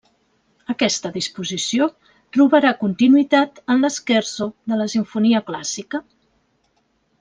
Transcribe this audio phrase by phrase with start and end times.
[0.73, 6.05] Aquesta disposició trobarà continuïtat en l'scherzo de la simfonia clàssica.